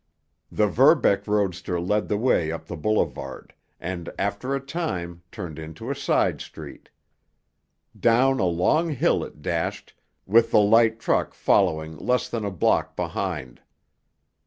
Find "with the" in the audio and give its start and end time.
10.25-10.59